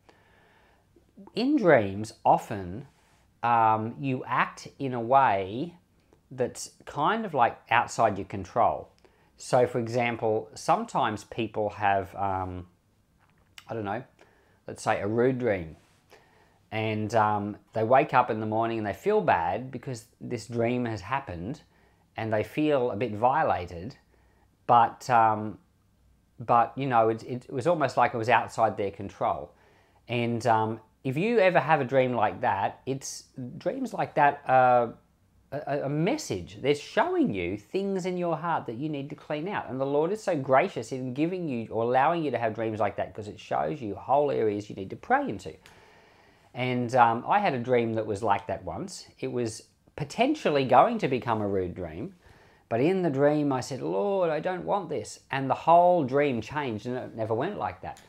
In 1.36 1.56
dreams, 1.56 2.14
often 2.24 2.88
um, 3.44 3.94
you 4.00 4.24
act 4.26 4.66
in 4.80 4.94
a 4.94 5.00
way 5.00 5.74
that's 6.32 6.72
kind 6.84 7.24
of 7.24 7.32
like 7.32 7.58
outside 7.70 8.18
your 8.18 8.26
control. 8.26 8.88
So, 9.36 9.68
for 9.68 9.78
example, 9.78 10.50
sometimes 10.54 11.22
people 11.24 11.70
have, 11.70 12.12
um, 12.16 12.66
I 13.68 13.74
don't 13.74 13.84
know, 13.84 14.02
let's 14.66 14.82
say 14.82 15.00
a 15.00 15.06
rude 15.06 15.38
dream 15.38 15.76
and 16.70 17.14
um, 17.14 17.56
they 17.72 17.82
wake 17.82 18.12
up 18.12 18.30
in 18.30 18.40
the 18.40 18.46
morning 18.46 18.78
and 18.78 18.86
they 18.86 18.92
feel 18.92 19.20
bad 19.20 19.70
because 19.70 20.06
this 20.20 20.46
dream 20.46 20.84
has 20.84 21.00
happened 21.00 21.62
and 22.16 22.32
they 22.32 22.42
feel 22.42 22.90
a 22.90 22.96
bit 22.96 23.14
violated. 23.14 23.96
But 24.66 25.08
um, 25.08 25.58
but 26.38 26.72
you 26.76 26.86
know 26.86 27.08
it, 27.08 27.22
it, 27.22 27.52
was 27.52 27.66
almost 27.66 27.96
like 27.96 28.14
it 28.14 28.18
was 28.18 28.28
outside 28.28 28.76
their 28.76 28.90
control. 28.90 29.52
And 30.08 30.46
um, 30.46 30.80
if 31.04 31.16
you 31.16 31.38
ever 31.38 31.60
have 31.60 31.80
a 31.80 31.84
dream 31.84 32.12
like 32.12 32.40
that 32.42 32.80
it's 32.84 33.24
dreams 33.56 33.94
like 33.94 34.14
that 34.16 34.42
are 34.46 34.94
a, 35.52 35.80
a 35.84 35.88
message. 35.88 36.58
They're 36.60 36.74
showing 36.74 37.32
you 37.32 37.56
things 37.56 38.04
in 38.04 38.16
your 38.16 38.36
heart 38.36 38.66
that 38.66 38.76
you 38.76 38.88
need 38.88 39.08
to 39.10 39.16
clean 39.16 39.48
out. 39.48 39.70
And 39.70 39.80
the 39.80 39.86
lord 39.86 40.12
is 40.12 40.22
so 40.22 40.36
gracious 40.36 40.92
in 40.92 41.14
giving 41.14 41.48
you 41.48 41.68
or 41.70 41.84
allowing 41.84 42.22
you 42.22 42.30
to 42.30 42.38
have 42.38 42.54
dreams 42.54 42.78
like 42.80 42.96
that 42.96 43.14
because 43.14 43.28
it 43.28 43.40
shows 43.40 43.80
you 43.80 43.94
whole 43.94 44.30
areas 44.30 44.68
you 44.68 44.76
need 44.76 44.90
to 44.90 44.96
pray 44.96 45.28
into 45.28 45.54
and 46.54 46.94
um, 46.94 47.24
I 47.26 47.38
had 47.38 47.54
a 47.54 47.58
dream 47.58 47.94
that 47.94 48.06
was 48.06 48.22
like 48.22 48.46
that 48.46 48.64
once. 48.64 49.06
It 49.20 49.30
was 49.30 49.64
potentially 49.96 50.64
going 50.64 50.98
to 50.98 51.08
become 51.08 51.40
a 51.40 51.48
rude 51.48 51.74
dream. 51.74 52.14
But 52.68 52.80
in 52.80 53.02
the 53.02 53.10
dream, 53.10 53.52
I 53.52 53.60
said, 53.60 53.80
Lord, 53.80 54.30
I 54.30 54.40
don't 54.40 54.64
want 54.64 54.88
this. 54.88 55.20
And 55.30 55.48
the 55.48 55.54
whole 55.54 56.04
dream 56.04 56.40
changed 56.40 56.86
and 56.86 56.96
it 56.96 57.14
never 57.16 57.34
went 57.34 57.58
like 57.58 57.80
that. 57.82 58.00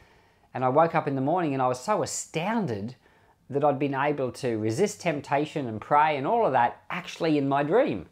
And 0.53 0.65
I 0.65 0.69
woke 0.69 0.95
up 0.95 1.07
in 1.07 1.15
the 1.15 1.21
morning 1.21 1.53
and 1.53 1.61
I 1.61 1.67
was 1.67 1.79
so 1.79 2.03
astounded 2.03 2.95
that 3.49 3.63
I'd 3.63 3.79
been 3.79 3.95
able 3.95 4.31
to 4.33 4.57
resist 4.57 5.01
temptation 5.01 5.67
and 5.67 5.81
pray 5.81 6.17
and 6.17 6.27
all 6.27 6.45
of 6.45 6.51
that 6.51 6.83
actually 6.89 7.37
in 7.37 7.47
my 7.47 7.63
dream. 7.63 8.07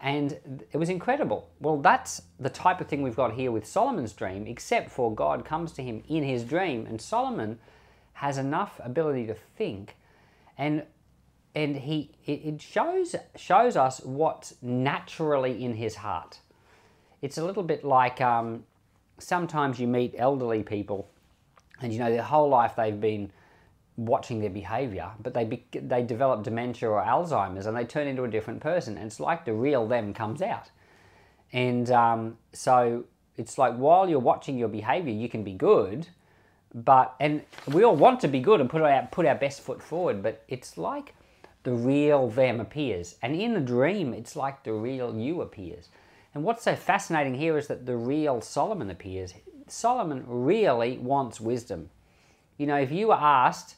And 0.00 0.64
it 0.72 0.76
was 0.76 0.88
incredible. 0.88 1.50
Well, 1.60 1.78
that's 1.78 2.22
the 2.38 2.50
type 2.50 2.80
of 2.80 2.86
thing 2.86 3.02
we've 3.02 3.16
got 3.16 3.32
here 3.32 3.50
with 3.50 3.66
Solomon's 3.66 4.12
dream, 4.12 4.46
except 4.46 4.90
for 4.90 5.12
God 5.12 5.44
comes 5.44 5.72
to 5.72 5.82
him 5.82 6.02
in 6.08 6.22
his 6.22 6.44
dream. 6.44 6.86
And 6.86 7.00
Solomon 7.00 7.58
has 8.18 8.38
enough 8.38 8.80
ability 8.84 9.26
to 9.26 9.34
think 9.34 9.96
and 10.58 10.82
and 11.54 11.76
he 11.76 12.10
it 12.26 12.60
shows 12.60 13.16
shows 13.36 13.76
us 13.76 14.00
what's 14.00 14.54
naturally 14.60 15.64
in 15.64 15.74
his 15.74 15.96
heart. 15.96 16.40
It's 17.22 17.38
a 17.38 17.44
little 17.44 17.62
bit 17.62 17.84
like 17.84 18.20
um, 18.20 18.64
sometimes 19.18 19.80
you 19.80 19.86
meet 19.86 20.14
elderly 20.18 20.62
people, 20.62 21.08
and 21.80 21.92
you 21.92 21.98
know 21.98 22.10
their 22.10 22.22
whole 22.22 22.48
life 22.48 22.74
they've 22.76 23.00
been 23.00 23.32
watching 23.96 24.40
their 24.40 24.50
behavior, 24.50 25.10
but 25.20 25.34
they 25.34 25.44
be, 25.44 25.64
they 25.72 26.02
develop 26.02 26.44
dementia 26.44 26.88
or 26.88 27.02
Alzheimer's, 27.02 27.66
and 27.66 27.76
they 27.76 27.84
turn 27.84 28.06
into 28.06 28.22
a 28.22 28.28
different 28.28 28.60
person. 28.60 28.96
And 28.96 29.06
it's 29.06 29.18
like 29.18 29.44
the 29.44 29.52
real 29.52 29.88
them 29.88 30.14
comes 30.14 30.42
out, 30.42 30.70
and 31.52 31.90
um, 31.90 32.38
so 32.52 33.04
it's 33.36 33.58
like 33.58 33.74
while 33.76 34.08
you're 34.08 34.20
watching 34.20 34.58
your 34.58 34.68
behavior, 34.68 35.12
you 35.12 35.28
can 35.28 35.42
be 35.42 35.54
good, 35.54 36.08
but 36.74 37.14
and 37.20 37.42
we 37.66 37.82
all 37.84 37.96
want 37.96 38.20
to 38.20 38.28
be 38.28 38.40
good 38.40 38.60
and 38.60 38.68
put 38.68 38.82
our 38.82 39.08
put 39.10 39.26
our 39.26 39.34
best 39.34 39.60
foot 39.62 39.82
forward, 39.82 40.22
but 40.22 40.44
it's 40.48 40.78
like 40.78 41.14
the 41.62 41.72
real 41.72 42.28
them 42.28 42.60
appears. 42.60 43.16
And 43.22 43.34
in 43.34 43.54
the 43.54 43.60
dream, 43.60 44.14
it's 44.14 44.36
like 44.36 44.64
the 44.64 44.72
real 44.72 45.16
you 45.16 45.42
appears. 45.42 45.88
And 46.34 46.44
what's 46.44 46.62
so 46.62 46.76
fascinating 46.76 47.34
here 47.34 47.58
is 47.58 47.66
that 47.68 47.86
the 47.86 47.96
real 47.96 48.40
Solomon 48.40 48.90
appears. 48.90 49.34
Solomon 49.66 50.24
really 50.26 50.98
wants 50.98 51.40
wisdom. 51.40 51.90
You 52.58 52.66
know, 52.66 52.76
if 52.76 52.92
you 52.92 53.08
were 53.08 53.14
asked, 53.14 53.76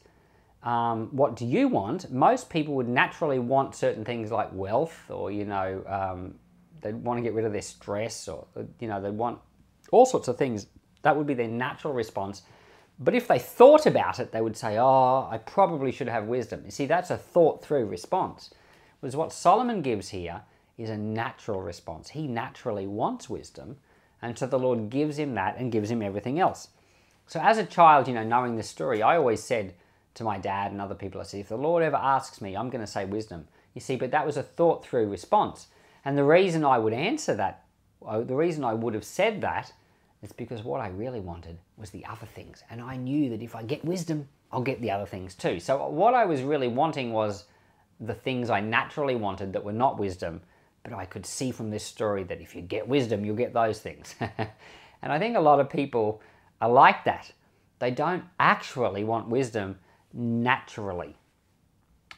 um, 0.62 1.09
what 1.12 1.37
do 1.37 1.47
you 1.47 1.68
want? 1.68 2.11
Most 2.12 2.50
people 2.50 2.75
would 2.75 2.88
naturally 2.88 3.38
want 3.38 3.75
certain 3.75 4.04
things 4.04 4.30
like 4.30 4.52
wealth, 4.52 5.11
or, 5.11 5.30
you 5.30 5.44
know, 5.44 5.82
um, 5.87 6.35
they'd 6.80 6.94
want 6.94 7.18
to 7.18 7.23
get 7.23 7.35
rid 7.35 7.44
of 7.44 7.52
their 7.52 7.62
stress, 7.62 8.28
or, 8.28 8.47
you 8.78 8.88
know, 8.88 9.00
they 9.00 9.11
want 9.11 9.38
all 9.90 10.06
sorts 10.06 10.28
of 10.28 10.37
things. 10.37 10.66
That 11.02 11.16
would 11.16 11.26
be 11.26 11.35
their 11.35 11.49
natural 11.49 11.94
response. 11.94 12.42
But 13.02 13.14
if 13.14 13.26
they 13.26 13.38
thought 13.38 13.87
about 13.87 14.21
it, 14.21 14.30
they 14.30 14.42
would 14.42 14.57
say, 14.57 14.76
Oh, 14.78 15.26
I 15.30 15.38
probably 15.38 15.90
should 15.90 16.09
have 16.09 16.26
wisdom. 16.26 16.62
You 16.66 16.71
see, 16.71 16.85
that's 16.87 17.11
a 17.11 17.16
thought 17.16 17.64
through 17.64 17.87
response. 17.87 18.50
Whereas 19.00 19.16
what 19.16 19.33
Solomon 19.33 19.80
gives 19.80 20.11
here 20.11 20.42
is 20.76 20.90
a 20.90 20.97
natural 20.99 21.62
response. 21.62 22.11
He 22.11 22.26
naturally 22.26 22.87
wants 22.87 23.30
wisdom, 23.30 23.78
and 24.21 24.38
so 24.38 24.47
the 24.47 24.59
Lord 24.59 24.90
gives 24.90 25.19
him 25.19 25.35
that 25.35 25.57
and 25.57 25.73
gives 25.73 25.90
him 25.90 26.02
everything 26.02 26.38
else. 26.38 26.69
So 27.26 27.40
as 27.40 27.59
a 27.59 27.64
child, 27.64 28.09
you 28.09 28.14
know, 28.14 28.25
knowing 28.25 28.57
this 28.57 28.69
story, 28.69 29.02
I 29.02 29.16
always 29.16 29.42
said 29.42 29.75
to 30.14 30.25
my 30.25 30.37
dad 30.37 30.73
and 30.73 30.80
other 30.80 30.95
people, 30.95 31.21
I 31.21 31.25
said, 31.25 31.40
if 31.40 31.49
the 31.49 31.57
Lord 31.57 31.83
ever 31.83 31.97
asks 31.97 32.40
me, 32.40 32.57
I'm 32.57 32.71
going 32.71 32.85
to 32.85 32.90
say 32.90 33.04
wisdom. 33.04 33.47
You 33.75 33.80
see, 33.80 33.97
but 33.97 34.11
that 34.11 34.26
was 34.26 34.37
a 34.37 34.42
thought 34.42 34.85
through 34.85 35.09
response. 35.09 35.69
And 36.04 36.19
the 36.19 36.25
reason 36.25 36.64
I 36.64 36.78
would 36.78 36.92
answer 36.92 37.35
that, 37.37 37.64
oh, 38.02 38.25
the 38.25 38.35
reason 38.35 38.64
I 38.64 38.75
would 38.75 38.95
have 38.95 39.04
said 39.04 39.40
that 39.42 39.73
it's 40.23 40.33
because 40.33 40.62
what 40.62 40.81
I 40.81 40.89
really 40.89 41.21
wanted 41.21 41.59
was 41.77 41.91
the 41.91 42.05
other 42.05 42.27
things. 42.27 42.62
And 42.71 42.81
I 42.81 42.97
knew 42.97 43.31
that 43.31 43.43
if 43.43 43.55
I 43.55 43.62
get 43.62 43.85
wisdom, 43.85 44.29
I'll 44.53 44.62
get 44.62 44.81
the 44.81 44.91
other 44.91 45.07
things 45.07 45.35
too. 45.35 45.61
So 45.61 45.89
what 45.89 46.15
I 46.15 46.27
was 46.27 46.43
really 46.43 46.69
wanting 46.69 47.12
was 47.12 47.45
the 48.00 48.15
things 48.15 48.50
I 48.50 48.61
naturally 48.61 49.17
wanted 49.17 49.53
that 49.55 49.65
were 49.65 49.73
not 49.73 49.99
wisdom. 49.99 50.43
But 50.83 50.93
I 50.93 51.05
could 51.05 51.27
see 51.27 51.50
from 51.50 51.71
this 51.71 51.85
story 51.85 52.25
that 52.25 52.41
if 52.41 52.55
you 52.55 52.62
get 52.62 52.89
wisdom, 52.89 53.25
you'll 53.25 53.37
get 53.37 53.53
those 53.53 53.81
things. 53.81 54.15
and 54.21 55.12
I 55.12 55.19
think 55.19 55.37
a 55.37 55.41
lot 55.41 55.61
of 55.61 55.71
people 55.71 56.21
are 56.61 56.71
like 56.71 57.05
that. 57.05 57.33
They 57.79 57.91
don't 57.91 58.25
actually 58.39 59.05
want 59.05 59.29
wisdom 59.29 59.79
naturally, 60.12 61.17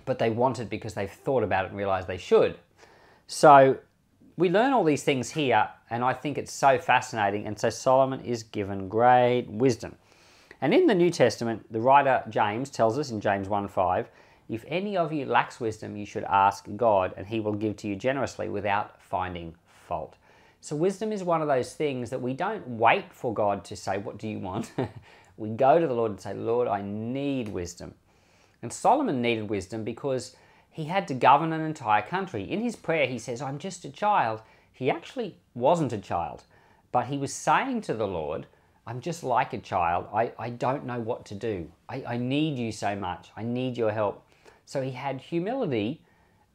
but 0.05 0.19
they 0.19 0.31
want 0.31 0.59
it 0.59 0.69
because 0.69 0.95
they've 0.95 1.11
thought 1.11 1.45
about 1.45 1.65
it 1.65 1.69
and 1.69 1.77
realized 1.77 2.09
they 2.09 2.19
should. 2.19 2.57
So 3.27 3.79
we 4.37 4.49
learn 4.49 4.73
all 4.73 4.85
these 4.85 5.03
things 5.03 5.31
here, 5.31 5.69
and 5.91 6.03
I 6.03 6.15
think 6.15 6.39
it's 6.39 6.53
so 6.53 6.79
fascinating. 6.79 7.47
And 7.47 7.59
so 7.59 7.71
Solomon 7.71 8.21
is 8.21 8.43
given 8.43 8.89
great 8.89 9.47
wisdom. 9.49 9.97
And 10.61 10.73
in 10.73 10.87
the 10.87 10.95
New 10.95 11.11
Testament, 11.11 11.71
the 11.73 11.81
writer 11.81 12.23
James 12.29 12.71
tells 12.71 12.99
us 12.99 13.11
in 13.11 13.21
James 13.21 13.49
1 13.49 13.69
5, 13.69 14.09
if 14.49 14.65
any 14.69 14.97
of 14.97 15.13
you 15.13 15.27
lacks 15.27 15.61
wisdom, 15.61 15.97
you 15.97 16.07
should 16.07 16.25
ask 16.25 16.67
God, 16.77 17.15
and 17.17 17.27
he 17.27 17.41
will 17.41 17.55
give 17.55 17.77
to 17.79 17.89
you 17.89 17.97
generously 17.97 18.49
without 18.49 19.01
finding 19.03 19.55
fault. 19.67 20.17
So, 20.61 20.77
wisdom 20.77 21.11
is 21.11 21.25
one 21.25 21.43
of 21.43 21.49
those 21.49 21.75
things 21.75 22.11
that 22.11 22.21
we 22.21 22.35
don't 22.35 22.67
wait 22.69 23.13
for 23.13 23.35
God 23.35 23.65
to 23.65 23.77
say, 23.77 23.99
What 23.99 24.19
do 24.19 24.29
you 24.29 24.39
want? 24.39 24.73
we 25.37 25.49
go 25.49 25.81
to 25.81 25.87
the 25.87 25.95
Lord 25.95 26.13
and 26.13 26.21
say, 26.21 26.35
Lord, 26.35 26.69
I 26.69 26.83
need 26.83 27.49
wisdom. 27.49 27.95
And 28.63 28.73
Solomon 28.73 29.21
needed 29.21 29.51
wisdom 29.51 29.83
because 29.83 30.37
he 30.73 30.85
had 30.85 31.07
to 31.09 31.15
govern 31.15 31.53
an 31.53 31.61
entire 31.61 32.03
country. 32.03 32.51
In 32.51 32.61
his 32.61 32.77
prayer, 32.77 33.07
he 33.07 33.19
says, 33.19 33.43
I'm 33.43 33.59
just 33.59 33.85
a 33.85 33.91
child. 33.91 34.41
He 34.73 34.91
actually 34.91 35.37
wasn't 35.55 35.93
a 35.93 35.99
child, 35.99 36.45
but 36.91 37.07
he 37.07 37.19
was 37.19 37.33
saying 37.33 37.83
to 37.83 37.95
the 37.95 38.09
Lord, 38.09 38.47
I'm 38.87 39.01
just 39.01 39.23
like 39.23 39.53
a 39.53 39.59
child. 39.59 40.09
I, 40.13 40.33
I 40.39 40.51
don't 40.51 40.87
know 40.87 40.99
what 40.99 41.27
to 41.27 41.35
do. 41.35 41.71
I, 41.89 42.03
I 42.09 42.17
need 42.17 42.59
you 42.59 42.73
so 42.73 42.97
much. 42.97 43.31
I 43.37 43.43
need 43.45 43.77
your 43.77 43.93
help. 43.93 44.27
So 44.65 44.81
he 44.83 44.91
had 44.93 45.21
humility 45.21 46.01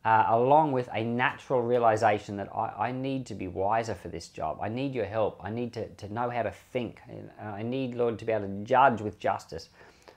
uh, 0.04 0.26
along 0.30 0.72
with 0.72 0.90
a 0.94 1.04
natural 1.04 1.62
realization 1.62 2.38
that 2.38 2.50
I, 2.56 2.88
I 2.88 2.92
need 2.92 3.26
to 3.28 3.36
be 3.36 3.48
wiser 3.48 3.94
for 3.94 4.08
this 4.08 4.30
job. 4.30 4.58
I 4.62 4.70
need 4.70 4.96
your 4.96 5.06
help. 5.06 5.40
I 5.44 5.52
need 5.52 5.74
to, 5.74 5.88
to 5.90 6.12
know 6.12 6.30
how 6.30 6.44
to 6.44 6.52
think. 6.52 7.02
I 7.42 7.62
need, 7.62 7.94
Lord, 7.94 8.18
to 8.20 8.26
be 8.26 8.32
able 8.32 8.48
to 8.48 8.64
judge 8.64 9.00
with 9.00 9.20
justice. 9.20 9.70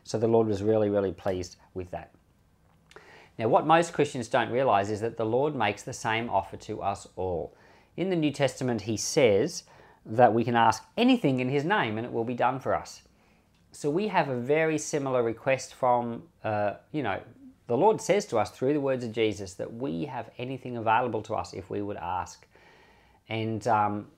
So 0.05 0.19
the 0.19 0.29
Lord 0.29 0.47
was 0.47 0.63
really, 0.63 0.89
really 0.89 1.13
pleased 1.13 1.57
with 1.75 1.91
that. 1.91 2.13
Now, 3.41 3.49
what 3.49 3.67
most 3.67 3.95
Christians 3.95 4.29
don't 4.29 4.51
realize 4.51 4.91
is 4.91 5.01
that 5.01 5.17
the 5.17 5.25
Lord 5.25 5.55
makes 5.55 5.83
the 5.83 5.95
same 5.95 6.29
offer 6.29 6.59
to 6.59 6.83
us 6.83 7.09
all. 7.17 7.57
In 7.97 8.11
the 8.11 8.17
New 8.17 8.33
Testament, 8.33 8.83
He 8.83 8.99
says 8.99 9.65
that 10.05 10.35
we 10.35 10.45
can 10.45 10.57
ask 10.57 10.85
anything 10.99 11.41
in 11.41 11.49
His 11.49 11.65
name 11.65 11.97
and 11.97 12.07
it 12.07 12.13
will 12.13 12.27
be 12.27 12.35
done 12.35 12.61
for 12.61 12.75
us. 12.75 13.01
So 13.73 13.89
we 13.89 14.09
have 14.09 14.29
a 14.29 14.37
very 14.37 14.77
similar 14.77 15.23
request 15.23 15.73
from, 15.73 16.25
uh, 16.45 16.75
you 16.93 17.03
know, 17.03 17.19
the 17.67 17.79
Lord 17.79 18.03
says 18.03 18.27
to 18.27 18.37
us 18.37 18.51
through 18.51 18.75
the 18.75 18.81
words 18.81 19.05
of 19.05 19.13
Jesus 19.13 19.55
that 19.55 19.73
we 19.73 20.05
have 20.05 20.29
anything 20.37 20.77
available 20.77 21.23
to 21.23 21.35
us 21.35 21.55
if 21.55 21.71
we 21.71 21.81
would 21.81 21.97
ask. 21.97 22.47
And 23.31 23.67
um, 23.67 24.09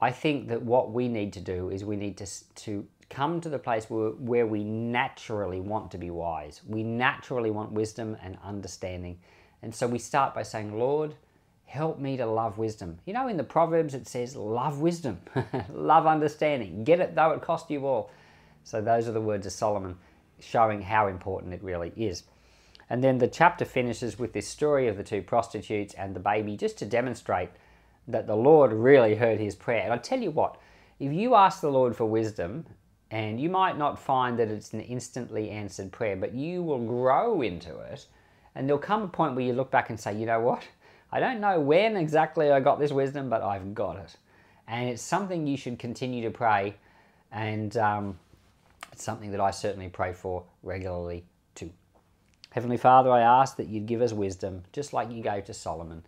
I 0.00 0.12
think 0.12 0.46
that 0.50 0.62
what 0.62 0.92
we 0.92 1.08
need 1.08 1.32
to 1.32 1.40
do 1.40 1.70
is 1.70 1.84
we 1.84 1.96
need 1.96 2.16
to, 2.18 2.26
to 2.54 2.86
come 3.12 3.42
to 3.42 3.50
the 3.50 3.58
place 3.58 3.90
where, 3.90 4.10
where 4.10 4.46
we 4.46 4.64
naturally 4.64 5.60
want 5.60 5.90
to 5.90 5.98
be 5.98 6.10
wise. 6.10 6.62
We 6.66 6.82
naturally 6.82 7.50
want 7.50 7.70
wisdom 7.70 8.16
and 8.22 8.38
understanding. 8.42 9.18
And 9.60 9.74
so 9.74 9.86
we 9.86 9.98
start 9.98 10.34
by 10.34 10.42
saying, 10.42 10.78
Lord, 10.78 11.14
help 11.66 11.98
me 11.98 12.16
to 12.16 12.26
love 12.26 12.56
wisdom. 12.56 12.98
You 13.04 13.12
know, 13.12 13.28
in 13.28 13.36
the 13.36 13.44
Proverbs 13.44 13.94
it 13.94 14.08
says, 14.08 14.34
love 14.34 14.80
wisdom, 14.80 15.20
love 15.72 16.06
understanding, 16.06 16.84
get 16.84 17.00
it 17.00 17.14
though 17.14 17.32
it 17.32 17.42
cost 17.42 17.70
you 17.70 17.86
all. 17.86 18.10
So 18.64 18.80
those 18.80 19.06
are 19.08 19.12
the 19.12 19.20
words 19.20 19.46
of 19.46 19.52
Solomon 19.52 19.96
showing 20.40 20.80
how 20.80 21.08
important 21.08 21.52
it 21.52 21.62
really 21.62 21.92
is. 21.94 22.24
And 22.88 23.04
then 23.04 23.18
the 23.18 23.28
chapter 23.28 23.64
finishes 23.66 24.18
with 24.18 24.32
this 24.32 24.48
story 24.48 24.88
of 24.88 24.96
the 24.96 25.04
two 25.04 25.22
prostitutes 25.22 25.94
and 25.94 26.16
the 26.16 26.20
baby 26.20 26.56
just 26.56 26.78
to 26.78 26.86
demonstrate 26.86 27.50
that 28.08 28.26
the 28.26 28.36
Lord 28.36 28.72
really 28.72 29.14
heard 29.16 29.38
his 29.38 29.54
prayer. 29.54 29.82
And 29.82 29.92
I 29.92 29.98
tell 29.98 30.20
you 30.20 30.30
what, 30.30 30.56
if 30.98 31.12
you 31.12 31.34
ask 31.34 31.60
the 31.60 31.70
Lord 31.70 31.94
for 31.94 32.06
wisdom 32.06 32.64
and 33.12 33.38
you 33.38 33.50
might 33.50 33.76
not 33.76 33.98
find 33.98 34.38
that 34.38 34.48
it's 34.48 34.72
an 34.72 34.80
instantly 34.80 35.50
answered 35.50 35.92
prayer, 35.92 36.16
but 36.16 36.34
you 36.34 36.62
will 36.62 36.78
grow 36.78 37.42
into 37.42 37.78
it. 37.80 38.06
And 38.54 38.66
there'll 38.66 38.80
come 38.80 39.02
a 39.02 39.08
point 39.08 39.34
where 39.34 39.44
you 39.44 39.52
look 39.52 39.70
back 39.70 39.90
and 39.90 40.00
say, 40.00 40.16
you 40.16 40.24
know 40.24 40.40
what? 40.40 40.62
I 41.12 41.20
don't 41.20 41.38
know 41.38 41.60
when 41.60 41.94
exactly 41.94 42.50
I 42.50 42.60
got 42.60 42.80
this 42.80 42.90
wisdom, 42.90 43.28
but 43.28 43.42
I've 43.42 43.74
got 43.74 43.98
it. 43.98 44.16
And 44.66 44.88
it's 44.88 45.02
something 45.02 45.46
you 45.46 45.58
should 45.58 45.78
continue 45.78 46.22
to 46.22 46.30
pray. 46.30 46.74
And 47.30 47.76
um, 47.76 48.18
it's 48.92 49.04
something 49.04 49.30
that 49.32 49.40
I 49.40 49.50
certainly 49.50 49.90
pray 49.90 50.14
for 50.14 50.44
regularly 50.62 51.24
too. 51.54 51.70
Heavenly 52.48 52.78
Father, 52.78 53.10
I 53.10 53.20
ask 53.20 53.58
that 53.58 53.68
you'd 53.68 53.84
give 53.84 54.00
us 54.00 54.14
wisdom, 54.14 54.62
just 54.72 54.94
like 54.94 55.12
you 55.12 55.22
gave 55.22 55.44
to 55.44 55.54
Solomon. 55.54 56.02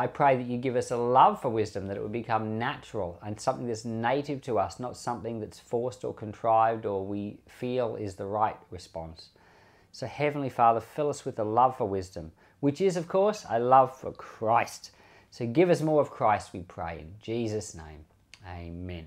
I 0.00 0.06
pray 0.06 0.34
that 0.38 0.46
you 0.46 0.56
give 0.56 0.76
us 0.76 0.90
a 0.90 0.96
love 0.96 1.42
for 1.42 1.50
wisdom, 1.50 1.86
that 1.88 1.98
it 1.98 2.02
would 2.02 2.10
become 2.10 2.58
natural 2.58 3.20
and 3.22 3.38
something 3.38 3.66
that's 3.66 3.84
native 3.84 4.40
to 4.42 4.58
us, 4.58 4.80
not 4.80 4.96
something 4.96 5.40
that's 5.40 5.60
forced 5.60 6.04
or 6.04 6.14
contrived 6.14 6.86
or 6.86 7.04
we 7.04 7.36
feel 7.46 7.96
is 7.96 8.14
the 8.14 8.24
right 8.24 8.56
response. 8.70 9.28
So, 9.92 10.06
Heavenly 10.06 10.48
Father, 10.48 10.80
fill 10.80 11.10
us 11.10 11.26
with 11.26 11.38
a 11.38 11.44
love 11.44 11.76
for 11.76 11.84
wisdom, 11.84 12.32
which 12.60 12.80
is, 12.80 12.96
of 12.96 13.08
course, 13.08 13.44
a 13.50 13.60
love 13.60 13.94
for 13.94 14.10
Christ. 14.12 14.92
So, 15.30 15.46
give 15.46 15.68
us 15.68 15.82
more 15.82 16.00
of 16.00 16.10
Christ, 16.10 16.54
we 16.54 16.60
pray. 16.60 17.00
In 17.00 17.12
Jesus' 17.20 17.74
name, 17.74 18.06
amen. 18.48 19.06